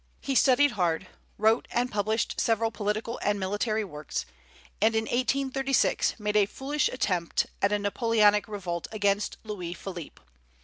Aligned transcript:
He 0.19 0.33
studied 0.33 0.71
hard, 0.71 1.07
wrote 1.37 1.67
and 1.69 1.91
published 1.91 2.41
several 2.41 2.71
political 2.71 3.19
and 3.21 3.39
military 3.39 3.83
works, 3.83 4.25
and 4.81 4.95
in 4.95 5.03
1836 5.03 6.19
made 6.19 6.35
a 6.35 6.47
foolish 6.47 6.89
attempt 6.89 7.45
at 7.61 7.71
a 7.71 7.77
Napoleonic 7.77 8.47
revolt 8.47 8.87
against 8.91 9.37
Louis 9.43 9.73
Philippe. 9.75 10.19